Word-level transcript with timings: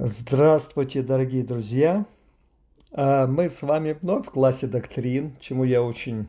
Здравствуйте, 0.00 1.02
дорогие 1.02 1.42
друзья! 1.42 2.06
А, 2.92 3.26
мы 3.26 3.48
с 3.48 3.62
вами 3.62 3.96
вновь 4.00 4.26
в 4.26 4.30
классе 4.30 4.68
доктрин, 4.68 5.34
чему 5.40 5.64
я 5.64 5.82
очень 5.82 6.28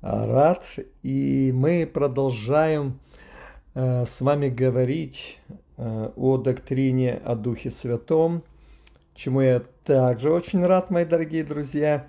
а, 0.00 0.26
рад. 0.26 0.68
И 1.04 1.52
мы 1.54 1.86
продолжаем 1.86 2.98
а, 3.76 4.04
с 4.04 4.20
вами 4.20 4.48
говорить 4.48 5.38
о 5.76 6.38
доктрине 6.38 7.22
о 7.24 7.36
Духе 7.36 7.70
Святом, 7.70 8.42
чему 9.14 9.42
я 9.42 9.62
также 9.84 10.32
очень 10.32 10.66
рад, 10.66 10.90
мои 10.90 11.04
дорогие 11.04 11.44
друзья. 11.44 12.08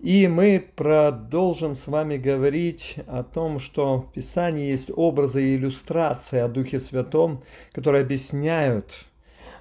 И 0.00 0.26
мы 0.26 0.66
продолжим 0.74 1.76
с 1.76 1.86
вами 1.86 2.16
говорить 2.16 2.96
о 3.06 3.24
том, 3.24 3.58
что 3.58 3.98
в 3.98 4.12
Писании 4.12 4.70
есть 4.70 4.90
образы 4.90 5.44
и 5.44 5.56
иллюстрации 5.56 6.38
о 6.38 6.48
Духе 6.48 6.80
Святом, 6.80 7.42
которые 7.74 8.04
объясняют 8.04 9.06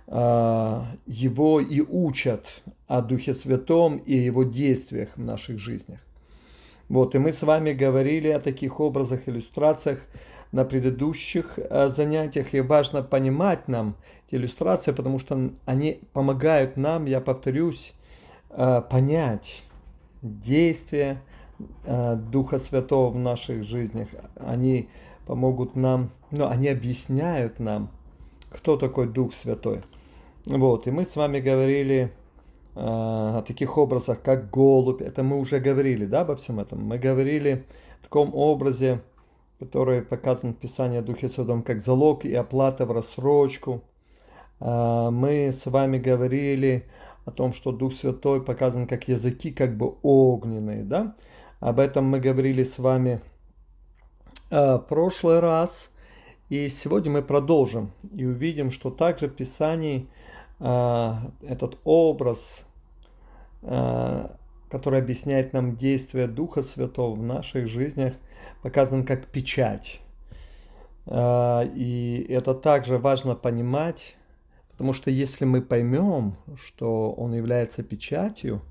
его 0.07 1.59
и 1.61 1.81
учат 1.81 2.61
о 2.87 3.01
Духе 3.01 3.33
Святом 3.33 3.97
и 3.97 4.15
его 4.15 4.43
действиях 4.43 5.15
в 5.15 5.21
наших 5.21 5.59
жизнях. 5.59 5.99
Вот, 6.89 7.15
и 7.15 7.17
мы 7.17 7.31
с 7.31 7.41
вами 7.41 7.73
говорили 7.73 8.27
о 8.27 8.39
таких 8.39 8.79
образах, 8.79 9.27
иллюстрациях 9.27 9.99
на 10.51 10.65
предыдущих 10.65 11.57
а, 11.57 11.89
занятиях, 11.89 12.53
и 12.53 12.61
важно 12.61 13.01
понимать 13.01 13.67
нам 13.67 13.95
эти 14.27 14.35
иллюстрации, 14.35 14.91
потому 14.91 15.17
что 15.17 15.51
они 15.65 16.01
помогают 16.13 16.77
нам, 16.77 17.05
я 17.05 17.21
повторюсь, 17.21 17.95
а, 18.49 18.81
понять 18.81 19.63
действия 20.21 21.21
Духа 21.85 22.57
Святого 22.57 23.09
в 23.09 23.17
наших 23.17 23.63
жизнях. 23.63 24.09
Они 24.35 24.89
помогут 25.25 25.75
нам, 25.75 26.11
ну, 26.31 26.47
они 26.47 26.67
объясняют 26.67 27.59
нам, 27.59 27.89
кто 28.53 28.77
такой 28.77 29.07
Дух 29.07 29.33
Святой. 29.33 29.81
Вот, 30.45 30.87
и 30.87 30.91
мы 30.91 31.05
с 31.05 31.15
вами 31.15 31.39
говорили 31.39 32.11
э, 32.75 32.79
о 32.79 33.41
таких 33.47 33.77
образах, 33.77 34.21
как 34.21 34.49
голубь. 34.51 35.01
Это 35.01 35.23
мы 35.23 35.39
уже 35.39 35.59
говорили, 35.59 36.05
да, 36.05 36.21
обо 36.21 36.35
всем 36.35 36.59
этом. 36.59 36.83
Мы 36.83 36.97
говорили 36.97 37.65
в 37.99 38.03
таком 38.03 38.35
образе, 38.35 39.01
который 39.59 40.01
показан 40.01 40.53
в 40.53 40.57
Писании 40.57 40.99
о 40.99 41.01
Духе 41.01 41.29
Святом, 41.29 41.63
как 41.63 41.79
залог 41.79 42.25
и 42.25 42.33
оплата 42.33 42.85
в 42.85 42.91
рассрочку. 42.91 43.81
Э, 44.59 45.09
мы 45.11 45.51
с 45.51 45.65
вами 45.65 45.97
говорили 45.97 46.85
о 47.25 47.31
том, 47.31 47.53
что 47.53 47.71
Дух 47.71 47.93
Святой 47.93 48.43
показан 48.43 48.85
как 48.85 49.07
языки, 49.07 49.51
как 49.51 49.77
бы 49.77 49.95
огненные, 50.01 50.83
да. 50.83 51.15
Об 51.61 51.79
этом 51.79 52.03
мы 52.05 52.19
говорили 52.19 52.63
с 52.63 52.77
вами 52.77 53.21
э, 54.49 54.75
в 54.75 54.85
прошлый 54.89 55.39
раз. 55.39 55.89
И 56.49 56.67
сегодня 56.67 57.11
мы 57.11 57.21
продолжим 57.21 57.91
и 58.13 58.25
увидим, 58.25 58.69
что 58.69 58.91
также 58.91 59.27
в 59.27 59.35
Писании 59.35 60.07
а, 60.59 61.31
этот 61.41 61.77
образ, 61.83 62.65
а, 63.61 64.35
который 64.69 64.99
объясняет 64.99 65.53
нам 65.53 65.77
действие 65.77 66.27
Духа 66.27 66.61
Святого 66.61 67.15
в 67.15 67.23
наших 67.23 67.67
жизнях, 67.67 68.13
показан 68.61 69.05
как 69.05 69.27
печать. 69.27 70.01
А, 71.05 71.63
и 71.75 72.25
это 72.29 72.53
также 72.53 72.97
важно 72.97 73.35
понимать, 73.35 74.15
потому 74.71 74.93
что 74.93 75.11
если 75.11 75.45
мы 75.45 75.61
поймем, 75.61 76.35
что 76.55 77.11
он 77.13 77.33
является 77.33 77.83
печатью, 77.83 78.61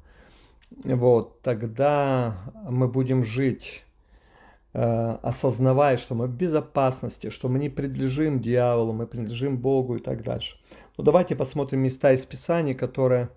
вот, 0.85 1.41
тогда 1.43 2.37
мы 2.69 2.89
будем 2.89 3.25
жить 3.25 3.85
осознавая, 4.73 5.97
что 5.97 6.15
мы 6.15 6.27
в 6.27 6.35
безопасности, 6.35 7.31
что 7.31 7.49
мы 7.49 7.59
не 7.59 7.69
принадлежим 7.69 8.41
дьяволу, 8.41 8.93
мы 8.93 9.07
принадлежим 9.07 9.59
Богу 9.59 9.97
и 9.97 10.01
так 10.01 10.23
дальше. 10.23 10.57
Ну, 10.97 11.05
давайте 11.05 11.37
посмотрим 11.37 11.81
места 11.81 12.13
из 12.13 12.25
Писания, 12.25 12.75
которые 12.75 13.29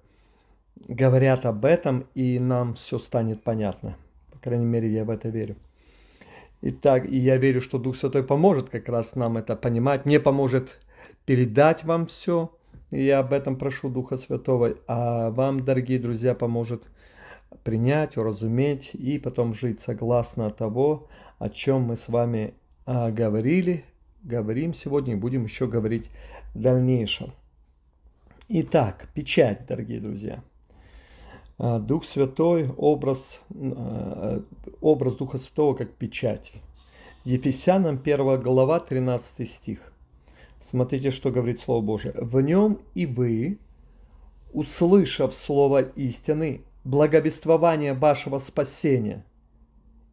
говорят 0.88 1.45
об 1.45 1.66
этом, 1.66 2.06
и 2.16 2.40
нам 2.40 2.74
все 2.74 3.00
станет 3.00 3.44
понятно. 3.44 3.97
По 4.31 4.40
крайней 4.40 4.66
мере, 4.66 4.90
я 4.90 5.03
в 5.03 5.09
это 5.09 5.29
верю. 5.29 5.56
Итак, 6.62 7.06
и 7.06 7.18
я 7.18 7.38
верю, 7.38 7.62
что 7.62 7.78
Дух 7.78 7.95
Святой 7.95 8.24
поможет 8.24 8.69
как 8.69 8.90
раз 8.90 9.16
нам 9.16 9.38
это 9.38 9.56
понимать, 9.56 10.06
не 10.06 10.19
поможет 10.19 10.79
передать 11.25 11.84
вам 11.84 12.07
все. 12.07 12.51
Я 12.91 13.19
об 13.19 13.34
этом 13.34 13.57
прошу 13.57 13.90
Духа 13.90 14.16
Святого, 14.16 14.75
а 14.88 15.31
вам, 15.31 15.66
дорогие 15.66 16.00
друзья, 16.00 16.34
поможет 16.34 16.84
принять, 17.63 18.18
уразуметь 18.18 18.91
и 18.94 19.19
потом 19.19 19.53
жить 19.53 19.79
согласно 19.79 20.50
того, 20.50 21.07
о 21.40 21.50
чем 21.50 21.84
мы 21.84 21.96
с 21.96 22.07
вами 22.07 22.53
а, 22.85 23.12
говорили, 23.12 23.84
говорим 24.23 24.73
сегодня 24.73 25.13
и 25.13 25.18
будем 25.18 25.44
еще 25.44 25.68
говорить 25.68 26.09
в 26.53 26.62
дальнейшем. 26.62 27.34
Итак, 28.47 29.09
печать, 29.13 29.66
дорогие 29.68 30.00
друзья. 30.00 30.44
А, 31.57 31.79
Дух 31.79 32.06
Святой, 32.06 32.69
образ, 32.78 33.41
а, 33.53 34.44
образ 34.81 35.16
Духа 35.16 35.38
Святого 35.38 35.75
как 35.75 35.91
печать. 35.94 36.53
Ефесянам 37.24 38.00
1 38.03 38.41
глава 38.41 38.79
13 38.79 39.50
стих. 39.50 39.91
Смотрите, 40.59 41.12
что 41.12 41.31
говорит 41.31 41.59
Слово 41.59 41.81
Божие. 41.81 42.13
«В 42.18 42.40
нем 42.40 42.79
и 42.94 43.06
вы, 43.06 43.59
услышав 44.53 45.34
слово 45.34 45.81
истины, 45.81 46.62
благовествование 46.84 47.94
вашего 47.94 48.40
спасения, 48.40 49.25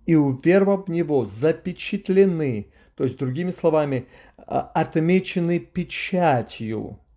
и 0.06 0.14
уверовав 0.14 0.86
в 0.86 0.90
него, 0.90 1.24
запечатлены, 1.24 2.68
то 2.94 3.04
есть, 3.04 3.18
другими 3.18 3.50
словами, 3.50 4.06
а, 4.36 4.60
отмечены 4.60 5.58
печатью– 5.58 6.98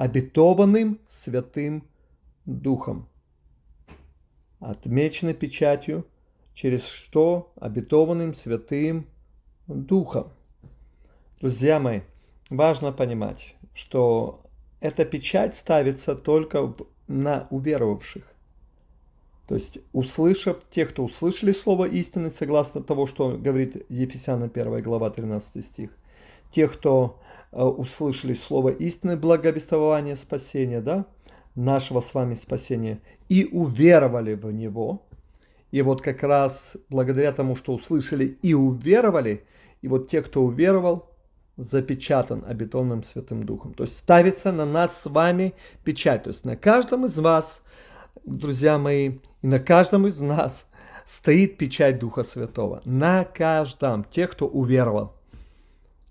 обетованным 0.00 0.98
Святым 1.06 1.86
Духом. 2.46 3.06
Отмечено 4.58 5.34
печатью, 5.34 6.06
через 6.54 6.86
что 6.86 7.52
обетованным 7.56 8.34
Святым 8.34 9.06
Духом. 9.66 10.32
Друзья 11.38 11.78
мои, 11.78 12.00
важно 12.48 12.92
понимать, 12.92 13.56
что 13.74 14.42
эта 14.80 15.04
печать 15.04 15.54
ставится 15.54 16.14
только 16.14 16.74
на 17.06 17.46
уверовавших. 17.50 18.24
То 19.50 19.56
есть, 19.56 19.80
услышав, 19.92 20.62
те, 20.70 20.86
кто 20.86 21.04
услышали 21.04 21.52
слово 21.52 21.84
истины, 21.84 22.30
согласно 22.30 22.82
того, 22.82 23.04
что 23.04 23.36
говорит 23.36 23.84
Ефесянам 23.90 24.50
1 24.54 24.82
глава 24.82 25.10
13 25.10 25.62
стих, 25.62 25.90
те, 26.50 26.66
кто 26.66 27.20
Э, 27.52 27.64
услышали 27.64 28.34
слово 28.34 28.68
истины, 28.70 29.16
благовествования 29.16 30.14
спасения, 30.14 30.80
да, 30.80 31.06
нашего 31.54 32.00
с 32.00 32.14
вами 32.14 32.34
спасения, 32.34 33.00
и 33.28 33.44
уверовали 33.44 34.34
в 34.34 34.50
него. 34.52 35.02
И 35.72 35.82
вот 35.82 36.00
как 36.00 36.22
раз 36.22 36.76
благодаря 36.88 37.32
тому, 37.32 37.56
что 37.56 37.72
услышали 37.74 38.38
и 38.42 38.54
уверовали, 38.54 39.44
и 39.82 39.88
вот 39.88 40.08
те, 40.08 40.22
кто 40.22 40.42
уверовал, 40.42 41.10
запечатан 41.56 42.44
обетованным 42.46 43.02
Святым 43.02 43.44
Духом. 43.44 43.74
То 43.74 43.84
есть 43.84 43.98
ставится 43.98 44.50
на 44.52 44.64
нас 44.64 45.02
с 45.02 45.06
вами 45.06 45.54
печать. 45.84 46.22
То 46.22 46.28
есть 46.30 46.44
на 46.44 46.56
каждом 46.56 47.04
из 47.04 47.18
вас, 47.18 47.62
друзья 48.24 48.78
мои, 48.78 49.18
и 49.42 49.46
на 49.46 49.58
каждом 49.58 50.06
из 50.06 50.20
нас 50.20 50.66
стоит 51.04 51.56
печать 51.58 51.98
Духа 51.98 52.22
Святого. 52.22 52.82
На 52.84 53.24
каждом, 53.24 54.04
тех, 54.04 54.30
кто 54.30 54.46
уверовал 54.46 55.14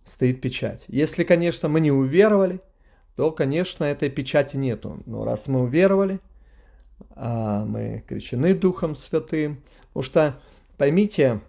стоит 0.03 0.41
печать. 0.41 0.85
Если, 0.87 1.23
конечно, 1.23 1.69
мы 1.69 1.79
не 1.79 1.91
уверовали, 1.91 2.61
то, 3.15 3.31
конечно, 3.31 3.83
этой 3.83 4.09
печати 4.09 4.57
нету. 4.57 5.01
Но 5.05 5.23
раз 5.23 5.47
мы 5.47 5.61
уверовали, 5.61 6.19
а 7.11 7.65
мы 7.65 8.03
крещены 8.07 8.53
Духом 8.53 8.95
Святым, 8.95 9.61
потому 9.89 10.03
что, 10.03 10.39
поймите, 10.77 11.41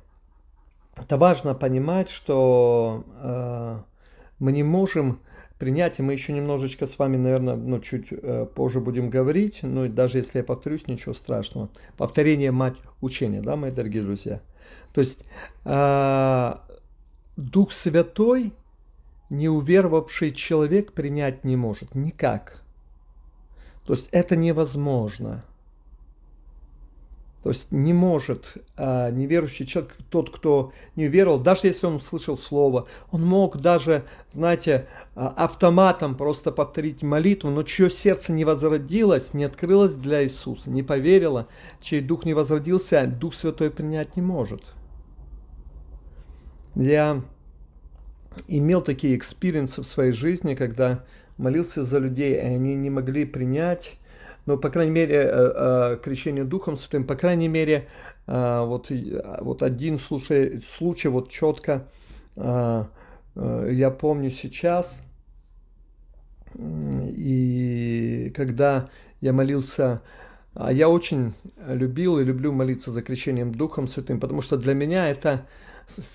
это 0.97 1.17
важно 1.17 1.55
понимать, 1.55 2.11
что 2.11 3.05
э, 3.23 3.79
мы 4.39 4.53
не 4.53 4.63
можем 4.63 5.21
принять, 5.61 5.99
и 5.99 6.03
мы 6.03 6.15
еще 6.15 6.33
немножечко 6.33 6.87
с 6.87 6.99
вами, 6.99 7.19
наверное, 7.19 7.55
ну, 7.55 7.79
чуть 7.81 8.09
э, 8.11 8.47
позже 8.53 8.81
будем 8.81 9.11
говорить, 9.11 9.61
но 9.63 9.87
даже 9.87 10.19
если 10.19 10.39
я 10.39 10.45
повторюсь, 10.45 10.89
ничего 10.89 11.15
страшного. 11.15 11.69
Повторение 11.97 12.51
мать 12.51 12.79
учения, 13.03 13.43
да, 13.43 13.57
мои 13.57 13.71
дорогие 13.71 14.03
друзья. 14.03 14.41
То 14.95 15.01
есть 15.01 15.25
э, 15.67 16.55
Дух 17.37 17.73
Святой 17.73 18.55
неуверовавший 19.29 20.33
человек 20.33 20.93
принять 20.93 21.45
не 21.45 21.57
может. 21.57 21.95
Никак. 21.95 22.63
То 23.85 23.93
есть 23.93 24.09
это 24.13 24.37
невозможно. 24.37 25.45
То 27.43 27.51
есть 27.51 27.73
не 27.73 27.95
может 27.95 28.59
а, 28.77 29.11
неверующий 29.11 29.67
человек, 29.67 29.97
тот, 30.11 30.29
кто 30.29 30.73
не 30.95 31.07
веровал, 31.07 31.41
даже 31.41 31.69
если 31.69 31.87
он 31.87 31.95
услышал 31.95 32.37
слово, 32.37 32.87
он 33.11 33.25
мог 33.25 33.59
даже, 33.59 34.05
знаете, 34.31 34.89
а, 35.15 35.29
автоматом 35.29 36.17
просто 36.17 36.53
повторить 36.53 37.03
молитву, 37.03 37.49
но 37.51 37.63
чье 37.63 37.89
сердце 37.89 38.33
не 38.33 38.45
возродилось, 38.45 39.33
не 39.33 39.45
открылось 39.45 39.95
для 39.95 40.23
Иисуса, 40.23 40.71
не 40.71 40.83
поверило, 40.83 41.49
чей 41.81 42.03
дух 42.03 42.27
не 42.27 42.35
возродился, 42.35 43.07
Дух 43.07 43.35
Святой 43.35 43.71
принять 43.71 44.17
не 44.17 44.23
может. 44.23 44.63
Я 46.75 47.23
имел 48.49 48.83
такие 48.83 49.17
experience 49.17 49.75
ы 49.75 49.81
в 49.81 49.87
своей 49.87 50.13
жизни, 50.13 50.55
когда 50.55 51.05
молился 51.39 51.85
за 51.85 51.99
людей, 51.99 52.35
и 52.35 52.39
они 52.39 52.75
не 52.75 52.91
могли 52.91 53.25
принять, 53.25 53.99
но, 54.47 54.57
по 54.57 54.71
крайней 54.71 54.93
мере, 54.93 55.17
э, 55.17 55.53
э, 55.55 55.99
крещение 56.03 56.45
Духом 56.45 56.77
Святым, 56.77 57.05
по 57.05 57.15
крайней 57.15 57.49
мере, 57.49 57.89
э, 58.27 58.65
вот, 58.65 58.91
вот 59.41 59.63
один 59.63 59.99
случай, 59.99 60.61
случай 60.61 61.09
вот 61.09 61.31
четко 61.31 61.87
я 62.37 63.91
помню 63.91 64.31
сейчас, 64.31 65.01
и 66.59 68.33
когда 68.35 68.89
я 69.21 69.33
молился 69.33 70.01
а 70.55 70.73
я 70.73 70.89
очень 70.89 71.35
любил 71.65 72.19
и 72.19 72.25
люблю 72.25 72.53
молиться 72.53 72.91
за 72.91 73.03
крещением 73.03 73.55
Духом 73.55 73.87
Святым, 73.87 74.19
потому 74.19 74.43
что 74.43 74.57
для 74.57 74.75
меня 74.75 75.09
это 75.09 75.47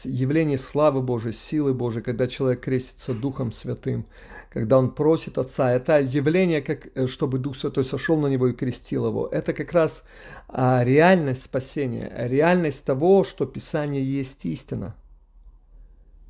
явление 0.04 0.58
славы 0.58 1.02
Божией, 1.02 1.34
силы 1.34 1.74
Божией, 1.74 2.04
когда 2.04 2.28
человек 2.28 2.62
крестится 2.62 3.14
Духом 3.14 3.52
Святым, 3.52 4.06
когда 4.50 4.78
он 4.78 4.92
просит 4.92 5.38
Отца. 5.38 5.72
Это 5.72 6.00
явление, 6.00 6.62
как, 6.62 6.88
э, 6.96 7.08
чтобы 7.08 7.40
Дух 7.40 7.58
Святой 7.58 7.84
сошел 7.84 8.18
на 8.18 8.28
него 8.28 8.48
и 8.48 8.54
крестил 8.54 9.08
его. 9.08 9.28
Это 9.28 9.54
как 9.54 9.74
раз 9.74 10.04
а, 10.48 10.84
реальность 10.84 11.44
спасения, 11.44 12.12
реальность 12.16 12.86
того, 12.86 13.24
что 13.24 13.46
Писание 13.46 14.04
есть 14.04 14.46
истина. 14.46 14.96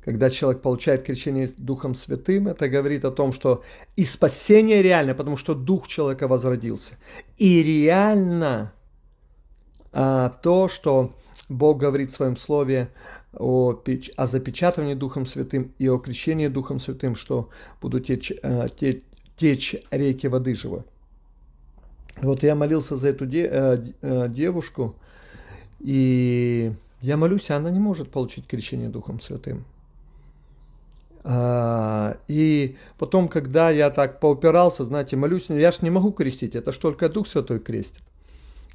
Когда 0.04 0.30
человек 0.30 0.62
получает 0.62 1.02
крещение 1.02 1.48
Духом 1.58 1.94
Святым, 1.94 2.48
это 2.48 2.68
говорит 2.68 3.04
о 3.04 3.10
том, 3.10 3.32
что 3.32 3.64
и 3.96 4.04
спасение 4.04 4.82
реально, 4.82 5.14
потому 5.14 5.36
что 5.36 5.54
Дух 5.54 5.88
человека 5.88 6.28
возродился. 6.28 6.94
И 7.38 7.62
реально 7.62 8.72
а, 9.92 10.30
то, 10.42 10.68
что 10.68 11.12
Бог 11.48 11.78
говорит 11.78 12.10
в 12.10 12.14
своем 12.14 12.36
слове 12.36 12.90
о, 13.36 13.82
о 14.16 14.26
запечатывании 14.26 14.94
Духом 14.94 15.26
Святым 15.26 15.72
и 15.78 15.88
о 15.88 15.98
крещении 15.98 16.48
Духом 16.48 16.80
Святым, 16.80 17.16
что 17.16 17.50
будут 17.80 18.06
течь, 18.06 18.32
а, 18.42 18.68
течь, 18.68 19.02
течь 19.36 19.76
реки 19.90 20.26
воды 20.26 20.54
живой. 20.54 20.82
Вот 22.22 22.42
я 22.42 22.54
молился 22.54 22.96
за 22.96 23.08
эту 23.08 23.26
де, 23.26 23.46
э, 23.50 23.84
э, 24.00 24.28
девушку, 24.28 24.94
и 25.80 26.72
я 27.02 27.16
молюсь, 27.16 27.50
а 27.50 27.56
она 27.56 27.70
не 27.70 27.78
может 27.78 28.10
получить 28.10 28.46
крещение 28.46 28.88
Духом 28.88 29.20
Святым. 29.20 29.64
А, 31.28 32.18
и 32.28 32.76
потом, 32.98 33.28
когда 33.28 33.70
я 33.70 33.90
так 33.90 34.20
поупирался, 34.20 34.84
знаете, 34.84 35.16
молюсь, 35.16 35.50
я 35.50 35.72
ж 35.72 35.82
не 35.82 35.90
могу 35.90 36.12
крестить, 36.12 36.54
это 36.54 36.72
ж 36.72 36.76
только 36.76 37.08
Дух 37.08 37.26
Святой 37.26 37.58
крестит. 37.58 38.02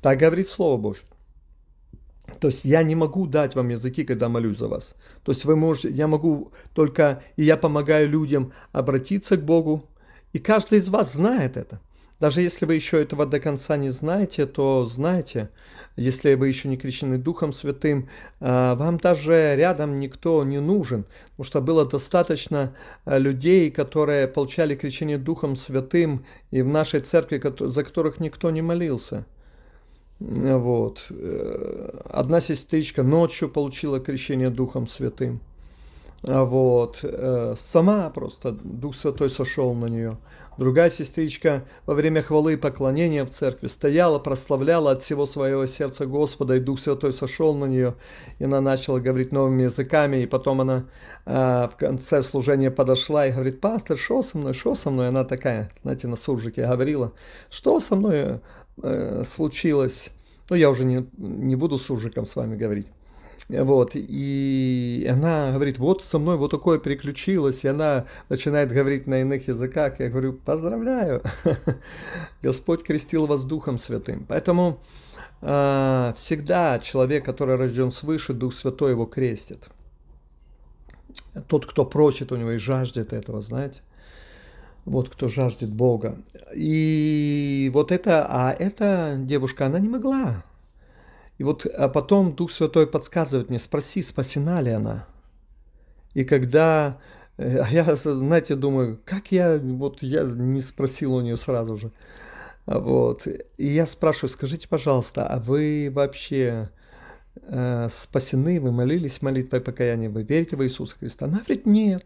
Так 0.01 0.19
говорит 0.19 0.49
Слово 0.49 0.77
Божье. 0.77 1.05
То 2.39 2.47
есть 2.47 2.65
я 2.65 2.83
не 2.83 2.95
могу 2.95 3.27
дать 3.27 3.55
вам 3.55 3.69
языки, 3.69 4.03
когда 4.03 4.29
молюсь 4.29 4.57
за 4.57 4.67
вас. 4.67 4.95
То 5.23 5.31
есть 5.31 5.45
вы 5.45 5.55
можете, 5.55 5.89
я 5.89 6.07
могу 6.07 6.51
только, 6.73 7.23
и 7.35 7.43
я 7.43 7.57
помогаю 7.57 8.09
людям 8.09 8.53
обратиться 8.71 9.37
к 9.37 9.43
Богу. 9.43 9.83
И 10.33 10.39
каждый 10.39 10.79
из 10.79 10.89
вас 10.89 11.13
знает 11.13 11.57
это. 11.57 11.81
Даже 12.21 12.41
если 12.41 12.67
вы 12.67 12.75
еще 12.75 13.01
этого 13.01 13.25
до 13.25 13.39
конца 13.39 13.77
не 13.77 13.89
знаете, 13.89 14.45
то 14.45 14.85
знаете, 14.85 15.49
если 15.95 16.35
вы 16.35 16.49
еще 16.49 16.67
не 16.67 16.77
крещены 16.77 17.17
Духом 17.17 17.51
Святым, 17.51 18.09
а, 18.39 18.75
вам 18.75 18.97
даже 18.97 19.55
рядом 19.55 19.99
никто 19.99 20.43
не 20.43 20.61
нужен, 20.61 21.05
потому 21.31 21.45
что 21.45 21.61
было 21.61 21.83
достаточно 21.83 22.75
а, 23.05 23.17
людей, 23.17 23.71
которые 23.71 24.27
получали 24.27 24.75
крещение 24.75 25.17
Духом 25.17 25.55
Святым 25.55 26.23
и 26.51 26.61
в 26.61 26.67
нашей 26.67 26.99
церкви, 26.99 27.41
за 27.59 27.83
которых 27.83 28.19
никто 28.19 28.51
не 28.51 28.61
молился. 28.61 29.25
Вот. 30.21 31.07
Э, 31.09 31.99
одна 32.09 32.39
сестричка 32.41 33.01
ночью 33.01 33.49
получила 33.49 33.99
крещение 33.99 34.51
Духом 34.51 34.87
Святым. 34.87 35.39
А 36.21 36.43
вот. 36.43 36.99
Э, 37.01 37.55
сама 37.71 38.09
просто 38.11 38.51
Дух 38.51 38.95
Святой 38.95 39.31
сошел 39.31 39.73
на 39.73 39.87
нее. 39.87 40.17
Другая 40.57 40.91
сестричка 40.91 41.63
во 41.87 41.95
время 41.95 42.21
хвалы 42.21 42.53
и 42.53 42.57
поклонения 42.57 43.25
в 43.25 43.29
церкви 43.29 43.65
стояла, 43.67 44.19
прославляла 44.19 44.91
от 44.91 45.01
всего 45.01 45.25
своего 45.25 45.65
сердца 45.65 46.05
Господа, 46.05 46.57
и 46.57 46.59
Дух 46.59 46.79
Святой 46.79 47.13
сошел 47.13 47.55
на 47.55 47.65
нее, 47.65 47.95
и 48.37 48.43
она 48.43 48.61
начала 48.61 48.99
говорить 48.99 49.31
новыми 49.31 49.63
языками, 49.63 50.17
и 50.17 50.27
потом 50.27 50.61
она 50.61 50.85
э, 51.25 51.67
в 51.71 51.77
конце 51.77 52.21
служения 52.21 52.69
подошла 52.69 53.25
и 53.25 53.31
говорит, 53.31 53.61
пастор, 53.61 53.97
что 53.97 54.21
со 54.21 54.37
мной, 54.37 54.53
что 54.53 54.75
со 54.75 54.91
мной? 54.91 55.07
Она 55.07 55.23
такая, 55.23 55.71
знаете, 55.81 56.07
на 56.07 56.17
суржике 56.17 56.67
говорила, 56.67 57.13
что 57.49 57.79
со 57.79 57.95
мной 57.95 58.41
э, 58.83 59.23
случилось? 59.23 60.11
Ну, 60.49 60.55
я 60.55 60.69
уже 60.69 60.85
не, 60.85 61.05
не 61.17 61.55
буду 61.55 61.77
суржиком 61.77 62.25
с 62.25 62.35
вами 62.35 62.57
говорить. 62.57 62.87
Вот, 63.49 63.91
и 63.95 65.09
она 65.11 65.51
говорит, 65.51 65.77
вот 65.77 66.03
со 66.03 66.19
мной 66.19 66.37
вот 66.37 66.51
такое 66.51 66.79
переключилось, 66.79 67.65
и 67.65 67.67
она 67.67 68.05
начинает 68.29 68.71
говорить 68.71 69.07
на 69.07 69.21
иных 69.21 69.47
языках. 69.47 69.99
Я 69.99 70.09
говорю, 70.09 70.33
поздравляю, 70.33 71.21
Господь 72.41 72.83
крестил 72.83 73.25
вас 73.25 73.43
Духом 73.43 73.77
Святым. 73.77 74.25
Поэтому 74.27 74.79
э, 75.41 76.13
всегда 76.15 76.79
человек, 76.79 77.25
который 77.25 77.55
рожден 77.55 77.91
свыше, 77.91 78.33
Дух 78.33 78.53
Святой 78.53 78.91
его 78.91 79.05
крестит. 79.05 79.69
Тот, 81.47 81.65
кто 81.65 81.85
просит 81.85 82.31
у 82.31 82.37
него 82.37 82.51
и 82.51 82.57
жаждет 82.57 83.11
этого, 83.11 83.41
знаете. 83.41 83.81
Вот 84.85 85.09
кто 85.09 85.27
жаждет 85.27 85.71
Бога. 85.71 86.17
И 86.55 87.69
вот 87.73 87.91
это, 87.91 88.25
а 88.27 88.51
эта 88.51 89.15
девушка, 89.17 89.67
она 89.67 89.79
не 89.79 89.89
могла 89.89 90.43
и 91.41 91.43
вот 91.43 91.65
а 91.65 91.89
потом 91.89 92.35
Дух 92.35 92.51
Святой 92.51 92.85
подсказывает 92.85 93.49
мне, 93.49 93.57
спроси, 93.57 94.03
спасена 94.03 94.61
ли 94.61 94.69
она. 94.69 95.07
И 96.13 96.23
когда 96.23 96.99
э, 97.37 97.63
я, 97.71 97.95
знаете, 97.95 98.55
думаю, 98.55 98.99
как 99.05 99.31
я, 99.31 99.57
вот 99.57 100.03
я 100.03 100.25
не 100.25 100.61
спросил 100.61 101.15
у 101.15 101.21
нее 101.21 101.37
сразу 101.37 101.77
же. 101.77 101.91
А 102.67 102.77
вот. 102.77 103.25
И 103.57 103.65
я 103.65 103.87
спрашиваю, 103.87 104.29
скажите, 104.29 104.67
пожалуйста, 104.67 105.25
а 105.25 105.39
вы 105.39 105.91
вообще 105.91 106.69
э, 107.41 107.87
спасены, 107.91 108.61
вы 108.61 108.71
молились 108.71 109.23
молитвой 109.23 109.61
покаяния, 109.61 110.11
вы 110.11 110.21
верите 110.21 110.55
в 110.55 110.63
Иисуса 110.63 110.95
Христа? 110.99 111.25
Она 111.25 111.39
говорит, 111.39 111.65
нет. 111.65 112.05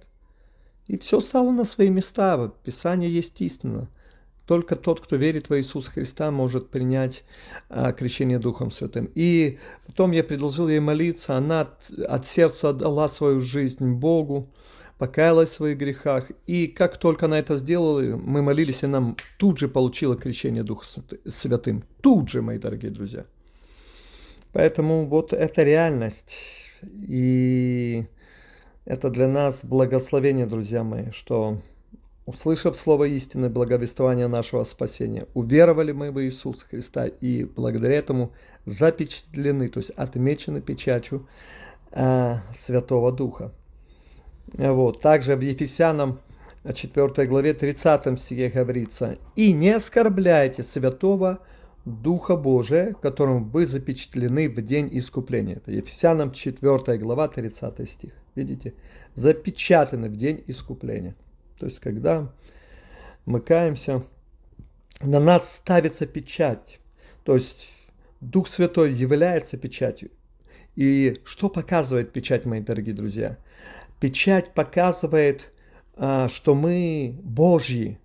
И 0.87 0.97
все 0.97 1.19
стало 1.19 1.51
на 1.51 1.63
свои 1.63 1.89
места. 1.89 2.53
Писание 2.63 3.09
есть 3.09 3.41
истина. 3.41 3.89
Только 4.45 4.75
тот, 4.75 5.01
кто 5.01 5.15
верит 5.15 5.49
в 5.49 5.57
Иисуса 5.57 5.89
Христа, 5.89 6.29
может 6.29 6.69
принять 6.69 7.23
а, 7.67 7.91
крещение 7.93 8.37
Духом 8.37 8.69
Святым. 8.69 9.09
И 9.15 9.57
потом 9.87 10.11
я 10.11 10.23
предложил 10.23 10.69
ей 10.69 10.79
молиться, 10.79 11.35
она 11.35 11.61
от, 11.61 11.89
от 12.07 12.27
сердца 12.27 12.69
отдала 12.69 13.09
свою 13.09 13.39
жизнь 13.39 13.93
Богу, 13.93 14.47
покаялась 14.99 15.49
в 15.49 15.53
своих 15.53 15.79
грехах. 15.79 16.29
И 16.45 16.67
как 16.67 16.97
только 16.97 17.25
она 17.25 17.39
это 17.39 17.57
сделала, 17.57 18.01
мы 18.17 18.43
молились, 18.43 18.83
и 18.83 18.87
нам 18.87 19.15
тут 19.39 19.57
же 19.57 19.67
получила 19.67 20.15
крещение 20.15 20.63
Духом 20.63 21.03
Святым. 21.25 21.83
Тут 22.01 22.29
же, 22.29 22.43
мои 22.43 22.59
дорогие 22.59 22.91
друзья. 22.91 23.25
Поэтому 24.53 25.07
вот 25.07 25.33
это 25.33 25.63
реальность. 25.63 26.37
И 27.01 28.05
это 28.85 29.09
для 29.09 29.27
нас 29.27 29.65
благословение, 29.65 30.45
друзья 30.45 30.83
мои, 30.83 31.09
что 31.11 31.57
услышав 32.25 32.75
слово 32.75 33.05
истины, 33.05 33.49
благовествования 33.49 34.27
нашего 34.27 34.63
спасения, 34.63 35.27
уверовали 35.33 35.91
мы 35.91 36.11
в 36.11 36.21
Иисуса 36.23 36.65
Христа 36.67 37.07
и 37.07 37.43
благодаря 37.43 37.95
этому 37.95 38.31
запечатлены, 38.65 39.69
то 39.69 39.79
есть 39.79 39.89
отмечены 39.91 40.61
печатью 40.61 41.27
э, 41.91 42.37
Святого 42.59 43.11
Духа. 43.11 43.51
Вот. 44.53 45.01
Также 45.01 45.35
в 45.35 45.41
Ефесянам 45.41 46.19
4 46.71 47.27
главе 47.27 47.53
30 47.53 48.19
стихе 48.19 48.49
говорится, 48.49 49.17
«И 49.35 49.51
не 49.51 49.71
оскорбляйте 49.71 50.61
Святого 50.63 51.39
Духа 51.85 52.35
Божия, 52.35 52.95
которым 53.01 53.49
вы 53.49 53.65
запечатлены 53.65 54.47
в 54.49 54.61
день 54.61 54.89
искупления». 54.91 55.55
Это 55.55 55.71
Ефесянам 55.71 56.31
4 56.31 56.97
глава 56.99 57.27
30 57.27 57.89
стих. 57.89 58.13
Видите? 58.35 58.73
Запечатаны 59.15 60.09
в 60.09 60.15
день 60.15 60.43
искупления. 60.47 61.15
То 61.57 61.65
есть, 61.67 61.79
когда 61.79 62.31
мы 63.25 63.39
каемся, 63.39 64.03
на 65.01 65.19
нас 65.19 65.55
ставится 65.55 66.05
печать. 66.05 66.79
То 67.23 67.35
есть, 67.35 67.69
Дух 68.19 68.47
Святой 68.47 68.91
является 68.91 69.57
печатью. 69.57 70.11
И 70.75 71.21
что 71.23 71.49
показывает 71.49 72.11
печать, 72.11 72.45
мои 72.45 72.59
дорогие 72.59 72.93
друзья? 72.93 73.37
Печать 73.99 74.53
показывает, 74.53 75.53
а, 75.95 76.27
что 76.27 76.53
мы 76.53 77.17
Божьи, 77.23 77.99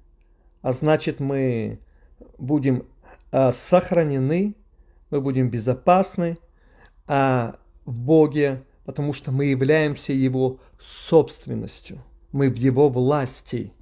а 0.63 0.73
значит 0.73 1.19
мы 1.19 1.81
будем 2.39 2.87
а, 3.33 3.51
сохранены, 3.51 4.55
мы 5.11 5.21
будем 5.21 5.51
безопасны 5.51 6.39
в 7.09 7.57
Боге, 7.87 8.63
потому 8.85 9.13
что 9.13 9.33
мы 9.33 9.47
являемся 9.47 10.13
Его 10.13 10.61
собственностью 10.79 12.03
мы 12.33 12.49
в 12.49 12.57
Его 12.57 12.89
власти. 12.89 13.73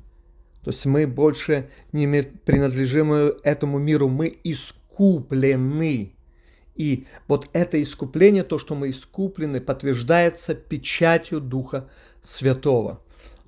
То 0.63 0.71
есть 0.71 0.85
мы 0.87 1.07
больше 1.07 1.71
не 1.93 2.23
принадлежим 2.23 3.13
этому 3.13 3.79
миру, 3.79 4.09
мы 4.09 4.39
искуплены. 4.45 6.15
И 6.75 7.07
вот 7.27 7.49
это 7.53 7.81
искупление, 7.81 8.45
то, 8.45 8.59
что 8.59 8.75
мы 8.75 8.91
искуплены, 8.91 9.61
подтверждается 9.61 10.55
печатью 10.55 11.41
Духа 11.41 11.89
Святого. 12.23 13.03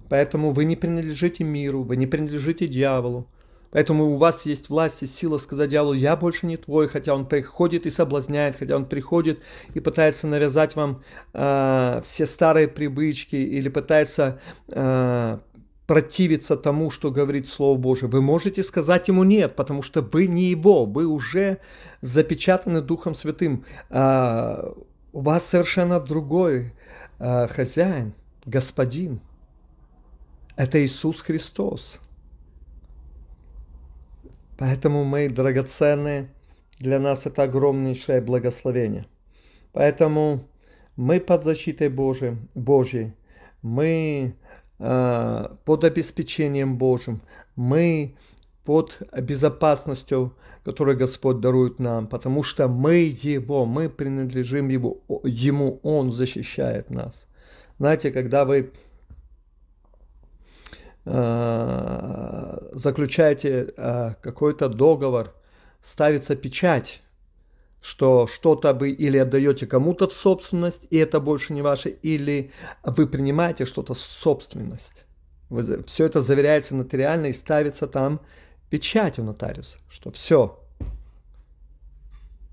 Поэтому 0.09 0.51
вы 0.51 0.65
не 0.65 0.77
принадлежите 0.77 1.45
миру, 1.45 1.83
вы 1.83 1.97
не 1.97 2.07
принадлежите 2.07 2.67
дьяволу. 2.67 3.29
Поэтому 3.71 4.13
у 4.13 4.17
вас 4.17 4.47
есть 4.47 4.69
власть 4.69 5.03
и 5.03 5.07
сила 5.07 5.39
сказать 5.39 5.71
дьяволу, 5.71 5.93
я 5.93 6.17
больше 6.17 6.47
не 6.47 6.57
твой, 6.57 6.89
хотя 6.89 7.15
он 7.15 7.27
приходит 7.27 7.87
и 7.87 7.91
соблазняет, 7.91 8.57
хотя 8.57 8.77
он 8.77 8.85
приходит 8.85 9.41
и 9.75 9.81
пытается 9.81 10.27
навязать 10.27 10.75
вам 10.75 11.03
э, 11.33 12.03
все 12.05 12.27
старые 12.27 12.67
привычки 12.67 13.37
или 13.37 13.69
пытается 13.69 14.41
э, 14.69 15.39
противиться 15.87 16.57
тому, 16.57 16.91
что 16.91 17.11
говорит 17.11 17.49
Слово 17.49 17.79
Божие. 17.79 18.09
Вы 18.09 18.23
можете 18.23 18.63
сказать 18.63 19.09
ему 19.09 19.25
нет, 19.25 19.57
потому 19.57 19.83
что 19.83 20.03
вы 20.03 20.27
не 20.27 20.45
его, 20.45 20.85
вы 20.85 21.07
уже 21.07 21.59
запечатаны 22.01 22.81
Духом 22.81 23.15
Святым. 23.15 23.65
Э, 23.89 24.73
у 25.13 25.21
вас 25.21 25.47
совершенно 25.47 26.01
другой 26.01 26.73
э, 27.19 27.47
хозяин, 27.49 28.15
господин. 28.47 29.21
Это 30.57 30.85
Иисус 30.85 31.23
Христос. 31.23 32.01
Поэтому 34.61 35.05
мы 35.05 35.31
драгоценные, 35.31 36.29
для 36.79 36.99
нас 36.99 37.25
это 37.25 37.45
огромнейшее 37.45 38.21
благословение. 38.21 39.07
Поэтому 39.73 40.45
мы 40.97 41.19
под 41.19 41.45
защитой 41.45 41.89
Божией, 41.89 42.37
Божьей 42.55 43.15
мы 43.63 44.35
э, 44.79 45.49
под 45.65 45.85
обеспечением 45.85 46.77
Божьим, 46.77 47.23
мы 47.57 48.17
под 48.67 48.99
безопасностью, 49.19 50.35
которую 50.63 50.99
Господь 50.99 51.41
дарует 51.41 51.79
нам, 51.79 52.07
потому 52.07 52.43
что 52.43 52.69
мы 52.69 53.11
Его, 53.23 53.65
мы 53.65 53.89
принадлежим 53.89 54.69
Его, 54.69 54.99
Ему, 55.25 55.81
Он 55.83 56.13
защищает 56.13 56.91
нас. 56.91 57.27
Знаете, 57.79 58.11
когда 58.11 58.45
вы 58.45 58.73
Э, 61.07 62.40
заключаете 62.73 63.73
э, 63.77 64.15
какой-то 64.21 64.69
договор, 64.69 65.35
ставится 65.83 66.37
печать, 66.37 67.03
что 67.81 68.27
что-то 68.27 68.75
вы 68.75 68.91
или 68.91 69.17
отдаете 69.19 69.67
кому-то 69.67 70.09
в 70.09 70.13
собственность, 70.13 70.87
и 70.91 70.99
это 70.99 71.21
больше 71.21 71.53
не 71.53 71.63
ваше, 71.63 71.91
или 71.91 72.53
вы 72.83 73.07
принимаете 73.07 73.65
что-то 73.65 73.95
в 73.95 73.99
собственность. 73.99 75.07
Вы, 75.49 75.83
все 75.85 76.07
это 76.07 76.21
заверяется 76.21 76.77
нотариально 76.77 77.27
и 77.27 77.33
ставится 77.33 77.87
там 77.87 78.21
печать 78.69 79.19
у 79.19 79.25
нотариуса, 79.25 79.79
что 79.89 80.11
все, 80.13 80.61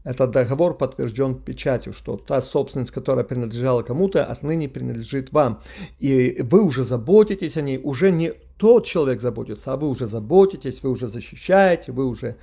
этот 0.07 0.31
договор 0.31 0.77
подтвержден 0.77 1.35
печатью, 1.35 1.91
что 1.91 2.15
та 2.15 2.39
собственность, 2.39 2.91
которая 2.91 3.25
принадлежала 3.25 3.83
кому-то, 3.83 4.23
отныне 4.23 4.69
принадлежит 4.69 5.33
вам. 5.33 5.61
И 5.99 6.41
вы 6.49 6.63
уже 6.63 6.83
заботитесь 6.83 7.57
о 7.57 7.61
ней, 7.61 7.77
уже 7.83 8.11
не 8.11 8.33
тот 8.57 8.85
человек 8.85 9.21
заботится, 9.21 9.73
а 9.73 9.77
вы 9.77 9.87
уже 9.87 10.07
заботитесь, 10.07 10.81
вы 10.83 10.89
уже 10.89 11.07
защищаете, 11.07 11.91
вы 11.91 12.05
уже 12.05 12.37